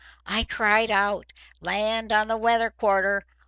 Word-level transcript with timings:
I 0.25 0.45
cried 0.45 0.89
out, 0.89 1.27
'Land 1.61 2.11
on 2.11 2.27
the 2.27 2.35
weather 2.35 2.71
quarter! 2.71 3.23